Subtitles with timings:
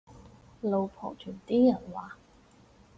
[0.61, 2.17] 老婆團啲人話